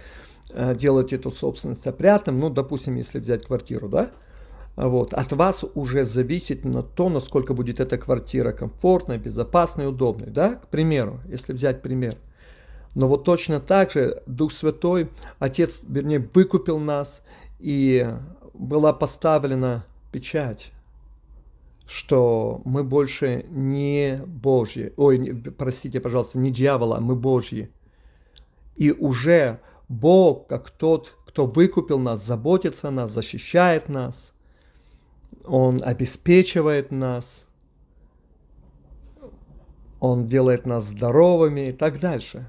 э, 0.50 0.75
делаете 0.75 1.16
эту 1.16 1.30
собственность 1.30 1.87
опрятным. 1.87 2.38
Ну, 2.38 2.50
допустим, 2.50 2.97
если 2.97 3.18
взять 3.18 3.44
квартиру, 3.44 3.88
да? 3.88 4.11
Вот. 4.76 5.14
От 5.14 5.33
вас 5.33 5.64
уже 5.75 6.04
зависит 6.04 6.64
на 6.64 6.83
то, 6.83 7.09
насколько 7.09 7.54
будет 7.54 7.80
эта 7.80 7.97
квартира 7.97 8.52
комфортной, 8.52 9.18
безопасной, 9.18 9.88
удобной. 9.88 10.30
Да? 10.30 10.56
К 10.56 10.68
примеру, 10.68 11.21
если 11.26 11.52
взять 11.52 11.80
пример. 11.80 12.16
Но 12.94 13.09
вот 13.09 13.25
точно 13.25 13.61
так 13.61 13.90
же 13.92 14.23
Дух 14.26 14.52
Святой, 14.52 15.09
Отец, 15.38 15.83
вернее, 15.87 16.28
выкупил 16.33 16.78
нас, 16.78 17.23
и 17.59 18.06
была 18.52 18.92
поставлена 18.92 19.85
печать, 20.12 20.71
что 21.87 22.62
мы 22.64 22.83
больше 22.83 23.45
не 23.50 24.23
Божьи, 24.26 24.93
ой, 24.97 25.43
простите, 25.57 26.00
пожалуйста, 26.00 26.38
не 26.38 26.50
дьявола, 26.50 26.99
мы 27.00 27.14
Божьи. 27.14 27.71
И 28.76 28.91
уже 28.91 29.61
Бог, 29.88 30.47
как 30.47 30.71
тот, 30.71 31.14
кто 31.26 31.47
выкупил 31.47 31.99
нас, 31.99 32.25
заботится 32.25 32.88
о 32.88 32.91
нас, 32.91 33.12
защищает 33.12 33.88
нас, 33.88 34.33
Он 35.45 35.81
обеспечивает 35.85 36.91
нас, 36.91 37.47
Он 40.00 40.26
делает 40.26 40.67
нас 40.67 40.85
здоровыми 40.85 41.69
и 41.69 41.73
так 41.73 42.00
дальше. 42.00 42.47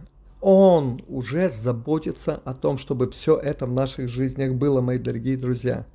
Он 0.47 1.01
уже 1.07 1.49
заботится 1.49 2.41
о 2.45 2.53
том, 2.53 2.77
чтобы 2.77 3.09
все 3.09 3.35
это 3.35 3.65
в 3.65 3.71
наших 3.71 4.07
жизнях 4.07 4.53
было, 4.53 4.79
мои 4.79 4.97
дорогие 4.97 5.37
друзья. 5.37 5.85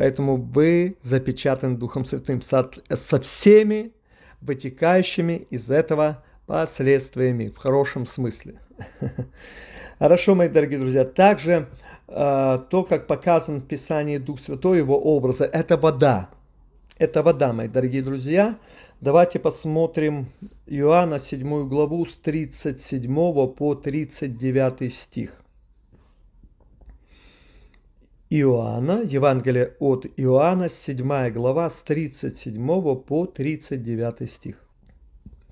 Поэтому 0.00 0.36
вы 0.36 0.96
запечатаны 1.02 1.76
Духом 1.76 2.06
Святым 2.06 2.40
со, 2.40 2.70
со 2.88 3.20
всеми 3.20 3.92
вытекающими 4.40 5.46
из 5.50 5.70
этого 5.70 6.24
последствиями, 6.46 7.48
в 7.48 7.58
хорошем 7.58 8.06
смысле. 8.06 8.62
Хорошо, 9.98 10.34
мои 10.34 10.48
дорогие 10.48 10.78
друзья. 10.78 11.04
Также 11.04 11.68
э, 12.08 12.58
то, 12.70 12.84
как 12.84 13.06
показан 13.06 13.60
в 13.60 13.66
Писании 13.66 14.16
Дух 14.16 14.40
Святой, 14.40 14.78
его 14.78 14.98
образа, 14.98 15.44
это 15.44 15.76
вода. 15.76 16.30
Это 16.96 17.22
вода, 17.22 17.52
мои 17.52 17.68
дорогие 17.68 18.00
друзья. 18.00 18.56
Давайте 19.02 19.38
посмотрим 19.38 20.30
Иоанна 20.66 21.18
7 21.18 21.68
главу 21.68 22.06
с 22.06 22.16
37 22.16 23.14
по 23.48 23.74
39 23.74 24.94
стих. 24.94 25.39
Иоанна, 28.32 29.02
Евангелие 29.02 29.74
от 29.80 30.06
Иоанна, 30.16 30.68
7 30.68 31.32
глава 31.32 31.68
с 31.68 31.82
37 31.82 32.96
по 33.00 33.26
39 33.26 34.30
стих. 34.30 34.64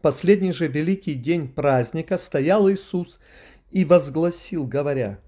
Последний 0.01 0.53
же 0.53 0.69
великий 0.69 1.15
день 1.15 1.49
праздника 1.49 2.17
стоял 2.17 2.71
Иисус 2.71 3.19
и 3.73 3.85
возгласил, 3.85 4.65
говоря, 4.65 5.19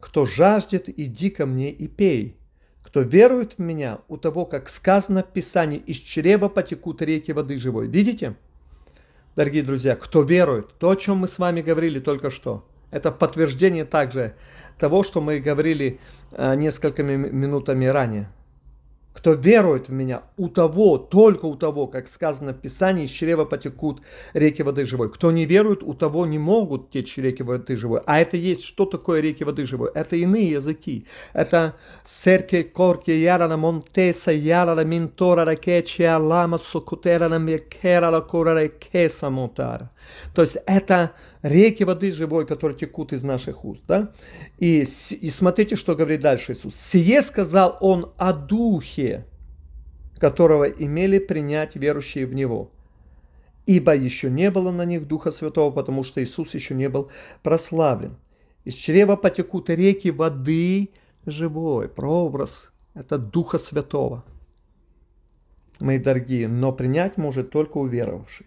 «Кто 0.00 0.26
жаждет, 0.26 0.88
иди 0.88 1.30
ко 1.30 1.46
мне 1.46 1.70
и 1.70 1.86
пей». 1.86 2.36
Кто 2.82 3.02
верует 3.02 3.52
в 3.52 3.60
меня, 3.60 4.00
у 4.08 4.16
того, 4.16 4.44
как 4.44 4.68
сказано 4.68 5.22
в 5.22 5.32
Писании, 5.32 5.78
из 5.78 5.98
чрева 5.98 6.48
потекут 6.48 7.02
реки 7.02 7.30
воды 7.30 7.56
живой. 7.56 7.86
Видите? 7.86 8.34
Дорогие 9.36 9.62
друзья, 9.62 9.94
кто 9.94 10.22
верует, 10.22 10.74
то, 10.80 10.90
о 10.90 10.96
чем 10.96 11.18
мы 11.18 11.28
с 11.28 11.38
вами 11.38 11.62
говорили 11.62 12.00
только 12.00 12.30
что, 12.30 12.66
это 12.90 13.10
подтверждение 13.10 13.84
также 13.84 14.34
того, 14.78 15.02
что 15.02 15.20
мы 15.20 15.40
говорили 15.40 15.98
э, 16.32 16.54
несколькими 16.54 17.16
минутами 17.16 17.86
ранее. 17.86 18.28
Кто 19.16 19.32
верует 19.32 19.88
в 19.88 19.92
меня, 19.92 20.24
у 20.36 20.48
того, 20.48 20.98
только 20.98 21.46
у 21.46 21.56
того, 21.56 21.86
как 21.86 22.06
сказано 22.06 22.52
в 22.52 22.60
Писании, 22.60 23.06
из 23.06 23.10
чрева 23.10 23.46
потекут 23.46 24.02
реки 24.34 24.62
воды 24.62 24.84
живой. 24.84 25.10
Кто 25.10 25.30
не 25.30 25.46
верует, 25.46 25.82
у 25.82 25.94
того 25.94 26.26
не 26.26 26.38
могут 26.38 26.90
течь 26.90 27.16
реки 27.16 27.42
воды 27.42 27.76
живой. 27.76 28.02
А 28.04 28.20
это 28.20 28.36
есть, 28.36 28.62
что 28.62 28.84
такое 28.84 29.22
реки 29.22 29.42
воды 29.42 29.64
живой? 29.64 29.90
Это 29.94 30.16
иные 30.16 30.50
языки. 30.50 31.06
Это 31.32 31.76
серке 32.04 32.62
корки 32.62 33.10
ярана 33.10 33.56
монтеса 33.56 34.32
ярана 34.32 34.84
ментора 34.84 35.46
ракечи 35.46 36.02
алама 36.02 36.58
сокутера 36.58 37.30
на 37.30 37.38
мекера 37.38 38.10
лакора 38.10 38.64
рекеса 38.64 39.30
монтара. 39.30 39.90
То 40.34 40.42
есть 40.42 40.58
это 40.66 41.12
реки 41.46 41.84
воды 41.84 42.10
живой, 42.10 42.46
которые 42.46 42.76
текут 42.76 43.12
из 43.12 43.22
наших 43.22 43.64
уст. 43.64 43.82
Да? 43.86 44.12
И, 44.58 44.86
и 45.10 45.30
смотрите, 45.30 45.76
что 45.76 45.94
говорит 45.94 46.20
дальше 46.20 46.52
Иисус. 46.52 46.74
«Сие 46.74 47.22
сказал 47.22 47.78
Он 47.80 48.12
о 48.16 48.32
Духе, 48.32 49.26
которого 50.18 50.64
имели 50.64 51.18
принять 51.18 51.76
верующие 51.76 52.26
в 52.26 52.34
Него, 52.34 52.70
ибо 53.66 53.94
еще 53.94 54.30
не 54.30 54.50
было 54.50 54.70
на 54.70 54.84
них 54.84 55.06
Духа 55.06 55.30
Святого, 55.30 55.70
потому 55.70 56.02
что 56.02 56.22
Иисус 56.22 56.54
еще 56.54 56.74
не 56.74 56.88
был 56.88 57.10
прославлен. 57.42 58.16
Из 58.64 58.74
чрева 58.74 59.16
потекут 59.16 59.70
реки 59.70 60.10
воды 60.10 60.90
живой». 61.24 61.88
Прообраз– 61.88 62.70
это 62.94 63.18
Духа 63.18 63.58
Святого. 63.58 64.24
Мои 65.78 65.98
дорогие, 65.98 66.48
но 66.48 66.72
принять 66.72 67.18
может 67.18 67.50
только 67.50 67.76
уверовавший. 67.76 68.46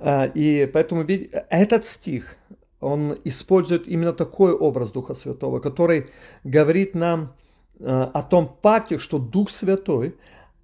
А, 0.00 0.24
и 0.24 0.66
поэтому 0.66 1.04
этот 1.04 1.84
стих, 1.84 2.36
он 2.80 3.18
использует 3.24 3.86
именно 3.86 4.14
такой 4.14 4.52
образ 4.52 4.90
Духа 4.92 5.12
Святого, 5.12 5.60
который 5.60 6.08
говорит 6.42 6.94
нам 6.94 7.34
а, 7.78 8.10
о 8.14 8.22
том 8.22 8.56
факте, 8.62 8.98
что 8.98 9.18
Дух 9.18 9.50
Святой 9.50 10.16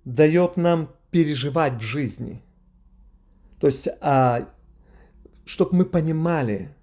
дает 0.04 0.56
нам 0.56 0.88
переживать 1.10 1.74
в 1.74 1.80
жизни. 1.80 2.42
То 3.60 3.66
есть, 3.66 3.88
а, 4.00 4.48
чтобы 5.44 5.76
мы 5.76 5.84
понимали 5.84 6.74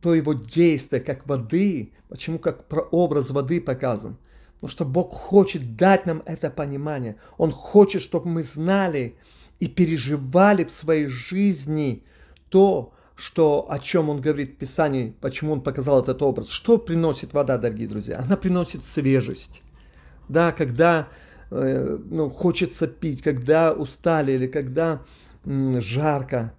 то 0.00 0.14
его 0.14 0.32
действие, 0.32 1.00
как 1.00 1.28
воды, 1.28 1.92
почему 2.08 2.38
как 2.38 2.66
прообраз 2.68 3.30
воды 3.30 3.60
показан. 3.60 4.16
Потому 4.54 4.70
что 4.70 4.84
Бог 4.84 5.12
хочет 5.12 5.76
дать 5.76 6.06
нам 6.06 6.22
это 6.24 6.50
понимание. 6.50 7.16
Он 7.36 7.52
хочет, 7.52 8.02
чтобы 8.02 8.28
мы 8.28 8.42
знали, 8.42 9.16
и 9.62 9.68
переживали 9.68 10.64
в 10.64 10.72
своей 10.72 11.06
жизни 11.06 12.02
то, 12.48 12.92
что, 13.14 13.64
о 13.70 13.78
чем 13.78 14.10
он 14.10 14.20
говорит 14.20 14.54
в 14.54 14.56
Писании, 14.56 15.14
почему 15.20 15.52
он 15.52 15.60
показал 15.60 16.02
этот 16.02 16.20
образ. 16.20 16.48
Что 16.48 16.78
приносит 16.78 17.32
вода, 17.32 17.58
дорогие 17.58 17.86
друзья? 17.86 18.18
Она 18.18 18.36
приносит 18.36 18.82
свежесть. 18.82 19.62
Да, 20.28 20.50
когда 20.50 21.06
э, 21.52 21.96
ну, 22.10 22.28
хочется 22.28 22.88
пить, 22.88 23.22
когда 23.22 23.72
устали 23.72 24.32
или 24.32 24.48
когда 24.48 25.02
м, 25.44 25.80
жарко. 25.80 26.52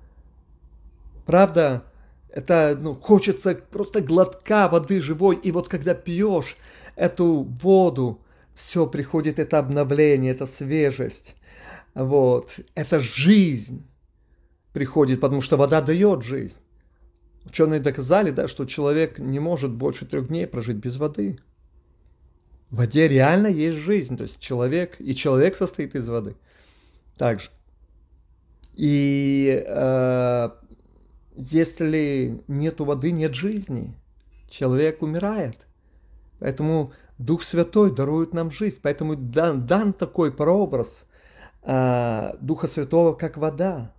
Правда, 1.25 1.83
это 2.29 2.77
ну, 2.79 2.93
хочется 2.93 3.53
просто 3.53 3.99
глотка 3.99 4.69
воды 4.69 5.01
живой, 5.01 5.35
и 5.35 5.51
вот 5.51 5.67
когда 5.67 5.93
пьешь 5.93 6.55
эту 6.95 7.49
воду, 7.61 8.21
все 8.53 8.87
приходит 8.87 9.39
это 9.39 9.59
обновление, 9.59 10.31
это 10.31 10.45
свежесть, 10.45 11.35
вот, 11.93 12.59
это 12.75 12.99
жизнь 12.99 13.85
приходит, 14.71 15.21
потому 15.21 15.41
что 15.41 15.57
вода 15.57 15.81
дает 15.81 16.23
жизнь. 16.23 16.57
Ученые 17.45 17.79
доказали, 17.79 18.31
да, 18.31 18.47
что 18.47 18.65
человек 18.65 19.19
не 19.19 19.39
может 19.39 19.71
больше 19.71 20.05
трех 20.05 20.29
дней 20.29 20.47
прожить 20.47 20.77
без 20.77 20.97
воды. 20.97 21.37
В 22.69 22.77
воде 22.77 23.07
реально 23.07 23.47
есть 23.47 23.77
жизнь, 23.77 24.17
то 24.17 24.23
есть 24.23 24.39
человек, 24.39 24.95
и 24.99 25.13
человек 25.13 25.55
состоит 25.55 25.95
из 25.95 26.07
воды. 26.09 26.35
Также. 27.17 27.49
И 28.73 29.63
э, 29.65 30.49
если 31.35 32.41
нет 32.47 32.79
воды, 32.79 33.11
нет 33.11 33.35
жизни. 33.35 33.93
Человек 34.49 35.01
умирает. 35.01 35.57
Поэтому 36.39 36.93
Дух 37.17 37.43
Святой 37.43 37.93
дарует 37.93 38.33
нам 38.33 38.49
жизнь. 38.49 38.79
Поэтому 38.81 39.15
дан, 39.15 39.67
дан 39.67 39.93
такой 39.93 40.31
прообраз 40.31 41.05
э, 41.63 42.33
Духа 42.39 42.67
Святого, 42.67 43.13
как 43.13 43.37
вода. 43.37 43.91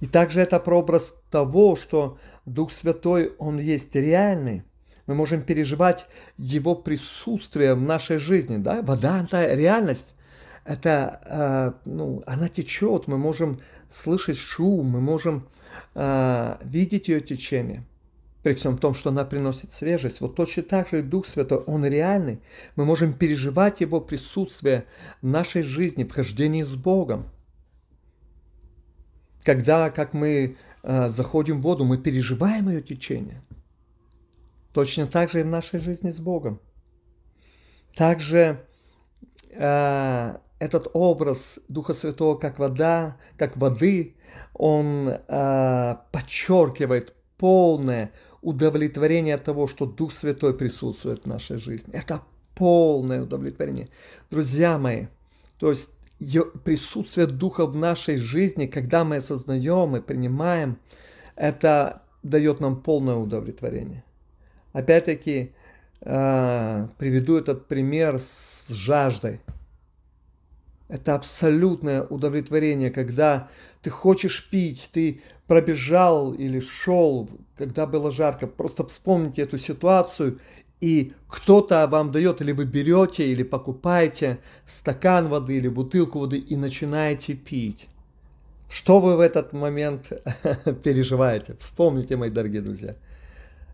И 0.00 0.06
также 0.06 0.40
это 0.40 0.60
прообраз 0.60 1.14
того, 1.30 1.76
что 1.76 2.18
Дух 2.44 2.72
Святой, 2.72 3.32
Он 3.38 3.58
есть 3.58 3.94
реальный. 3.94 4.62
Мы 5.06 5.14
можем 5.14 5.42
переживать 5.42 6.06
Его 6.36 6.74
присутствие 6.74 7.74
в 7.74 7.80
нашей 7.80 8.18
жизни. 8.18 8.58
Да? 8.58 8.82
Вода– 8.82 9.24
это 9.24 9.54
реальность. 9.54 10.14
Это, 10.64 11.20
э, 11.84 11.88
ну, 11.88 12.22
она 12.26 12.48
течет, 12.48 13.06
мы 13.06 13.18
можем 13.18 13.60
слышать 13.88 14.36
шум, 14.36 14.90
мы 14.90 15.00
можем 15.00 15.46
э, 15.94 16.56
видеть 16.64 17.08
ее 17.08 17.20
течение. 17.20 17.84
При 18.46 18.54
всем 18.54 18.78
том, 18.78 18.94
что 18.94 19.10
она 19.10 19.24
приносит 19.24 19.72
свежесть. 19.72 20.20
Вот 20.20 20.36
точно 20.36 20.62
так 20.62 20.88
же 20.88 21.00
и 21.00 21.02
Дух 21.02 21.26
Святой, 21.26 21.58
Он 21.66 21.84
реальный. 21.84 22.40
Мы 22.76 22.84
можем 22.84 23.12
переживать 23.12 23.80
Его 23.80 24.00
присутствие 24.00 24.86
в 25.20 25.26
нашей 25.26 25.62
жизни, 25.62 26.04
в 26.04 26.12
хождении 26.12 26.62
с 26.62 26.76
Богом. 26.76 27.28
Когда, 29.42 29.90
как 29.90 30.12
мы 30.12 30.56
э, 30.84 31.08
заходим 31.08 31.58
в 31.58 31.62
воду, 31.62 31.84
мы 31.84 31.98
переживаем 31.98 32.68
ее 32.68 32.82
течение. 32.82 33.42
Точно 34.72 35.08
так 35.08 35.32
же 35.32 35.40
и 35.40 35.42
в 35.42 35.48
нашей 35.48 35.80
жизни 35.80 36.10
с 36.10 36.20
Богом. 36.20 36.60
Также 37.96 38.64
э, 39.50 40.36
этот 40.60 40.86
образ 40.92 41.58
Духа 41.66 41.94
Святого 41.94 42.36
как 42.36 42.60
вода, 42.60 43.16
как 43.38 43.56
воды, 43.56 44.14
он 44.54 45.08
э, 45.08 45.96
подчеркивает 46.12 47.12
полное 47.38 48.12
удовлетворение 48.46 49.34
от 49.34 49.42
того, 49.42 49.66
что 49.66 49.86
Дух 49.86 50.12
Святой 50.12 50.54
присутствует 50.54 51.24
в 51.24 51.26
нашей 51.26 51.58
жизни. 51.58 51.92
Это 51.92 52.22
полное 52.54 53.22
удовлетворение. 53.22 53.88
Друзья 54.30 54.78
мои, 54.78 55.06
то 55.58 55.70
есть 55.70 55.90
присутствие 56.62 57.26
Духа 57.26 57.66
в 57.66 57.74
нашей 57.74 58.18
жизни, 58.18 58.66
когда 58.66 59.04
мы 59.04 59.16
осознаем 59.16 59.96
и 59.96 60.00
принимаем, 60.00 60.78
это 61.34 62.02
дает 62.22 62.60
нам 62.60 62.80
полное 62.80 63.16
удовлетворение. 63.16 64.04
Опять-таки, 64.72 65.52
э, 66.02 66.88
приведу 66.98 67.36
этот 67.36 67.66
пример 67.66 68.20
с 68.20 68.68
жаждой. 68.68 69.40
Это 70.86 71.16
абсолютное 71.16 72.04
удовлетворение, 72.04 72.92
когда 72.92 73.48
ты 73.82 73.90
хочешь 73.90 74.48
пить, 74.48 74.88
ты 74.92 75.20
пробежал 75.46 76.32
или 76.32 76.60
шел, 76.60 77.28
когда 77.56 77.86
было 77.86 78.10
жарко. 78.10 78.46
Просто 78.46 78.86
вспомните 78.86 79.42
эту 79.42 79.58
ситуацию 79.58 80.40
и 80.80 81.14
кто-то 81.28 81.86
вам 81.86 82.12
дает, 82.12 82.40
или 82.42 82.52
вы 82.52 82.64
берете, 82.64 83.26
или 83.26 83.42
покупаете 83.42 84.38
стакан 84.66 85.28
воды 85.28 85.56
или 85.56 85.68
бутылку 85.68 86.18
воды 86.18 86.38
и 86.38 86.56
начинаете 86.56 87.34
пить. 87.34 87.88
Что 88.68 89.00
вы 89.00 89.16
в 89.16 89.20
этот 89.20 89.52
момент 89.52 90.12
переживаете? 90.82 91.56
Вспомните, 91.58 92.16
мои 92.16 92.30
дорогие 92.30 92.60
друзья. 92.60 92.96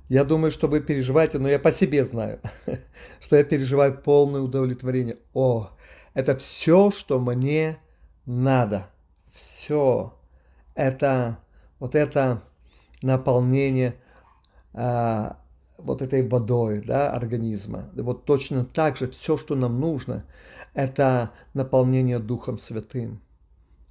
Я 0.08 0.24
думаю, 0.24 0.50
что 0.50 0.68
вы 0.68 0.80
переживаете, 0.80 1.38
но 1.38 1.48
я 1.48 1.58
по 1.58 1.70
себе 1.70 2.04
знаю, 2.04 2.38
что 3.20 3.36
я 3.36 3.44
переживаю 3.44 3.96
полное 3.96 4.42
удовлетворение. 4.42 5.16
О, 5.32 5.70
это 6.12 6.36
все, 6.36 6.90
что 6.90 7.18
мне 7.18 7.78
надо. 8.26 8.90
Все. 9.32 10.14
Это 10.74 11.38
вот 11.82 11.96
это 11.96 12.44
наполнение 13.02 13.96
а, 14.72 15.40
вот 15.78 16.00
этой 16.00 16.24
водой 16.24 16.80
да, 16.80 17.10
организма. 17.10 17.90
Вот 17.96 18.24
точно 18.24 18.64
так 18.64 18.96
же 18.96 19.08
все, 19.10 19.36
что 19.36 19.56
нам 19.56 19.80
нужно, 19.80 20.24
это 20.74 21.32
наполнение 21.54 22.20
Духом 22.20 22.60
Святым. 22.60 23.20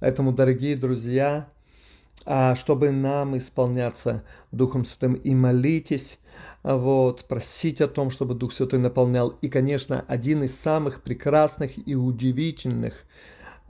Поэтому, 0.00 0.32
дорогие 0.32 0.74
друзья, 0.74 1.50
а, 2.24 2.54
чтобы 2.54 2.92
нам 2.92 3.36
исполняться 3.36 4.24
Духом 4.52 4.86
Святым 4.86 5.12
и 5.12 5.34
молитесь, 5.34 6.18
вот, 6.62 7.26
просить 7.26 7.82
о 7.82 7.88
том, 7.88 8.08
чтобы 8.08 8.34
Дух 8.34 8.54
Святой 8.54 8.78
наполнял. 8.78 9.34
И, 9.42 9.50
конечно, 9.50 10.02
один 10.08 10.44
из 10.44 10.58
самых 10.58 11.02
прекрасных 11.02 11.72
и 11.86 11.94
удивительных 11.94 13.04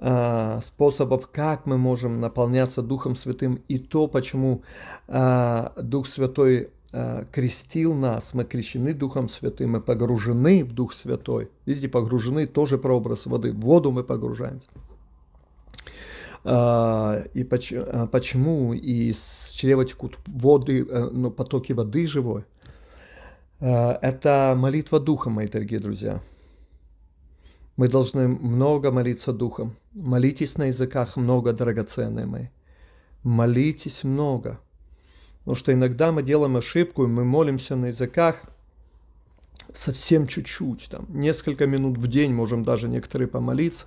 способов, 0.03 1.29
как 1.31 1.65
мы 1.65 1.79
можем 1.79 2.21
наполняться 2.21 2.83
Духом 2.83 3.15
Святым, 3.15 3.61
и 3.69 3.79
то, 3.79 4.09
почему 4.09 4.63
э, 5.07 5.69
Дух 5.77 6.09
Святой 6.09 6.71
Э, 6.95 7.25
крестил 7.33 7.95
нас, 7.95 8.35
мы 8.35 8.45
крещены 8.45 8.93
Духом 8.93 9.31
Святым, 9.31 9.71
мы 9.71 9.81
погружены 9.81 10.63
в 10.63 10.75
Дух 10.75 10.93
Святой. 10.93 11.49
Видите, 11.65 11.89
погружены 11.89 12.47
тоже 12.47 12.77
прообраз 12.77 13.25
воды. 13.25 13.53
В 13.53 13.61
воду 13.61 13.91
мы 13.91 14.05
погружаемся. 14.05 14.69
И 16.45 17.45
почему 17.45 18.75
из 18.75 19.51
чрева 19.53 19.85
текут 19.85 20.19
воды, 20.27 20.85
э, 20.87 21.09
ну, 21.11 21.31
потоки 21.31 21.73
воды 21.73 22.07
живой? 22.07 22.45
Это 23.61 24.57
молитва 24.59 24.99
Духа, 24.99 25.31
мои 25.31 25.47
дорогие 25.47 25.79
друзья. 25.79 26.21
Мы 27.77 27.87
должны 27.87 28.27
много 28.27 28.91
молиться 28.91 29.33
Духом. 29.33 29.77
Молитесь 29.95 30.57
на 30.57 30.65
языках 30.65 31.17
много, 31.17 31.53
драгоценные 31.53 32.27
мои. 32.27 32.47
Молитесь 33.23 34.05
много. 34.05 34.61
Потому 35.41 35.57
что 35.57 35.73
иногда 35.73 36.13
мы 36.13 36.23
делаем 36.23 36.57
ошибку, 36.57 37.05
и 37.05 37.09
мы 37.09 37.25
молимся 37.25 37.77
на 37.77 37.87
языках 37.87 38.45
совсем 39.75 40.27
чуть-чуть, 40.27 40.89
там, 40.91 41.07
несколько 41.09 41.67
минут 41.67 41.99
в 41.99 42.07
день 42.07 42.33
можем 42.33 42.63
даже 42.65 42.89
некоторые 42.89 43.29
помолиться, 43.29 43.87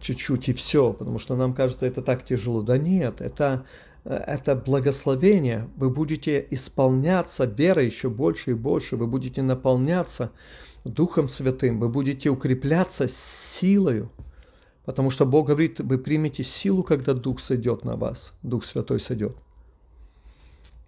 чуть-чуть 0.00 0.48
и 0.48 0.52
все, 0.52 0.92
потому 0.92 1.18
что 1.18 1.36
нам 1.36 1.54
кажется, 1.54 1.86
это 1.86 2.02
так 2.02 2.24
тяжело. 2.24 2.62
Да 2.62 2.78
нет, 2.78 3.20
это, 3.20 3.66
это 4.04 4.54
благословение. 4.54 5.68
Вы 5.76 5.90
будете 5.90 6.46
исполняться 6.50 7.44
верой 7.44 7.86
еще 7.86 8.08
больше 8.08 8.52
и 8.52 8.54
больше, 8.54 8.96
вы 8.96 9.06
будете 9.06 9.42
наполняться 9.42 10.30
Духом 10.84 11.28
Святым, 11.28 11.80
вы 11.80 11.88
будете 11.88 12.30
укрепляться 12.30 13.08
силою, 13.08 14.10
потому 14.88 15.10
что 15.10 15.26
Бог 15.26 15.48
говорит, 15.48 15.80
вы 15.80 15.98
примете 15.98 16.42
силу, 16.42 16.82
когда 16.82 17.12
Дух 17.12 17.40
сойдет 17.40 17.84
на 17.84 17.96
вас, 17.96 18.32
Дух 18.42 18.64
Святой 18.64 18.98
сойдет. 18.98 19.36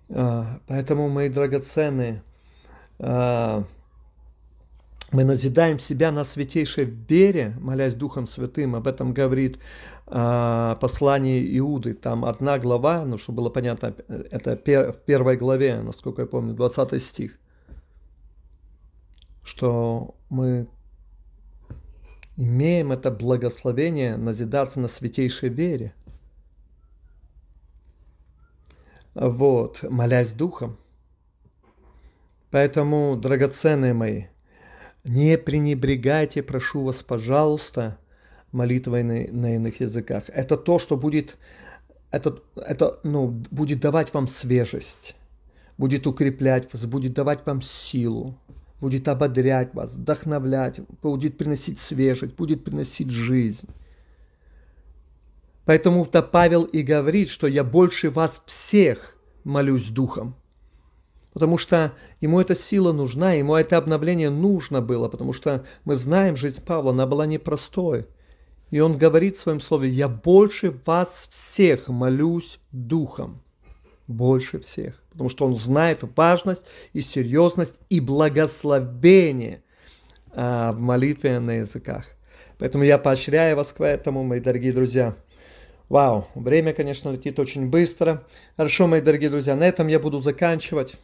А, 0.08 0.58
поэтому, 0.66 1.10
мои 1.10 1.28
драгоценные, 1.28 2.22
а, 2.98 3.62
мы 5.12 5.24
назидаем 5.24 5.78
себя 5.78 6.12
на 6.12 6.24
святейшей 6.24 6.86
вере, 6.86 7.54
молясь 7.60 7.92
Духом 7.92 8.26
Святым. 8.26 8.74
Об 8.74 8.86
этом 8.86 9.12
говорит 9.12 9.58
а, 10.06 10.76
послание 10.76 11.58
Иуды. 11.58 11.92
Там 11.92 12.24
одна 12.24 12.58
глава, 12.58 13.04
ну, 13.04 13.18
чтобы 13.18 13.42
было 13.42 13.50
понятно, 13.50 13.94
это 14.08 14.56
в 14.56 14.96
первой 15.04 15.36
главе, 15.36 15.82
насколько 15.82 16.22
я 16.22 16.26
помню, 16.26 16.54
20 16.54 17.02
стих. 17.02 17.38
Что 19.44 20.14
мы 20.30 20.68
имеем 22.40 22.90
это 22.90 23.10
благословение 23.10 24.16
назидаться 24.16 24.80
на 24.80 24.88
святейшей 24.88 25.50
вере 25.50 25.94
вот, 29.14 29.82
молясь 29.82 30.32
духом. 30.32 30.78
Поэтому, 32.50 33.16
драгоценные 33.16 33.92
мои, 33.92 34.24
не 35.04 35.36
пренебрегайте, 35.36 36.42
прошу 36.42 36.82
вас, 36.84 37.02
пожалуйста, 37.02 37.98
молитвой 38.52 39.02
на, 39.02 39.28
на 39.30 39.54
иных 39.54 39.80
языках. 39.80 40.24
Это 40.28 40.56
то, 40.56 40.78
что 40.78 40.96
будет, 40.96 41.36
это, 42.10 42.42
это, 42.56 42.98
ну, 43.02 43.28
будет 43.50 43.80
давать 43.80 44.12
вам 44.14 44.26
свежесть, 44.28 45.14
будет 45.78 46.06
укреплять 46.06 46.72
вас, 46.72 46.86
будет 46.86 47.12
давать 47.12 47.44
вам 47.46 47.60
силу, 47.62 48.36
будет 48.80 49.08
ободрять 49.08 49.74
вас, 49.74 49.94
вдохновлять, 49.94 50.80
будет 51.02 51.36
приносить 51.38 51.78
свежесть, 51.78 52.34
будет 52.34 52.64
приносить 52.64 53.10
жизнь. 53.10 53.68
Поэтому-то 55.64 56.22
Павел 56.22 56.64
и 56.64 56.82
говорит, 56.82 57.28
что 57.28 57.46
я 57.46 57.62
больше 57.62 58.10
вас 58.10 58.42
всех 58.46 59.16
молюсь 59.44 59.90
духом. 59.90 60.34
Потому 61.32 61.58
что 61.58 61.92
ему 62.20 62.40
эта 62.40 62.56
сила 62.56 62.92
нужна, 62.92 63.34
ему 63.34 63.54
это 63.54 63.76
обновление 63.76 64.30
нужно 64.30 64.80
было, 64.80 65.08
потому 65.08 65.32
что 65.32 65.64
мы 65.84 65.94
знаем, 65.94 66.34
жизнь 66.34 66.64
Павла, 66.64 66.90
она 66.90 67.06
была 67.06 67.26
непростой. 67.26 68.06
И 68.70 68.80
он 68.80 68.96
говорит 68.96 69.36
в 69.36 69.40
своем 69.40 69.60
слове, 69.60 69.88
я 69.88 70.08
больше 70.08 70.74
вас 70.86 71.28
всех 71.30 71.88
молюсь 71.88 72.58
духом. 72.72 73.42
Больше 74.08 74.58
всех. 74.58 74.99
Потому 75.10 75.28
что 75.28 75.44
он 75.44 75.56
знает 75.56 76.04
важность 76.16 76.64
и 76.92 77.00
серьезность 77.00 77.76
и 77.88 78.00
благословение 78.00 79.62
а, 80.32 80.72
в 80.72 80.78
молитве 80.78 81.40
на 81.40 81.56
языках. 81.58 82.06
Поэтому 82.58 82.84
я 82.84 82.98
поощряю 82.98 83.56
вас 83.56 83.72
к 83.72 83.82
этому, 83.82 84.22
мои 84.22 84.40
дорогие 84.40 84.72
друзья. 84.72 85.16
Вау, 85.88 86.28
время, 86.36 86.72
конечно, 86.72 87.10
летит 87.10 87.38
очень 87.40 87.68
быстро. 87.68 88.24
Хорошо, 88.56 88.86
мои 88.86 89.00
дорогие 89.00 89.30
друзья, 89.30 89.56
на 89.56 89.66
этом 89.66 89.88
я 89.88 89.98
буду 89.98 90.20
заканчивать. 90.20 90.96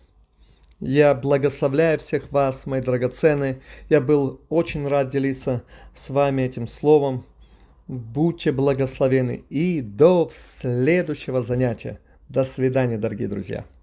Я 0.79 1.15
благословляю 1.15 1.99
всех 1.99 2.31
вас, 2.31 2.67
мои 2.67 2.83
драгоценные. 2.83 3.63
Я 3.89 4.01
был 4.01 4.41
очень 4.49 4.87
рад 4.87 5.09
делиться 5.09 5.63
с 5.95 6.11
вами 6.11 6.43
этим 6.43 6.69
словом. 6.69 7.25
Будьте 7.89 8.53
благословены 8.53 9.45
и 9.49 9.81
до 9.81 10.29
следующего 10.31 11.41
занятия. 11.41 11.99
До 12.29 12.45
свидания, 12.45 12.99
дорогие 12.99 13.29
друзья. 13.29 13.76